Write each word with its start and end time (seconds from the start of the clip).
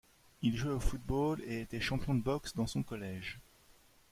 Il 0.41 0.57
jouait 0.57 0.73
au 0.73 0.79
football 0.79 1.43
et 1.45 1.61
était 1.61 1.79
champion 1.79 2.15
de 2.15 2.23
boxe 2.23 2.55
dans 2.55 2.65
son 2.65 2.81
collège. 2.81 3.39